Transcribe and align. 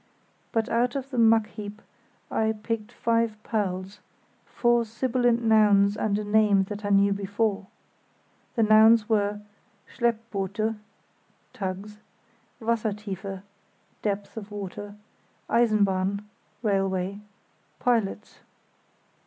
But 0.51 0.67
out 0.67 0.95
of 0.95 1.11
the 1.11 1.19
muck 1.19 1.45
heap 1.45 1.79
I 2.31 2.53
picked 2.63 2.91
five 2.91 3.37
pearls—four 3.43 4.83
sibilant 4.85 5.43
nouns 5.43 5.95
and 5.95 6.17
a 6.17 6.23
name 6.23 6.63
that 6.69 6.83
I 6.83 6.89
knew 6.89 7.13
before. 7.13 7.67
The 8.55 8.63
nouns 8.63 9.07
were 9.07 9.41
"Schleppboote" 9.85 10.73
(tugs); 11.53 11.99
"Wassertiefe" 12.59 13.43
(depth 14.01 14.37
of 14.37 14.49
water); 14.49 14.95
"Eisenbahn" 15.47 16.23
(railway); 16.63 17.09
"Lotsen" 17.19 17.21
(pilots). 17.77 18.39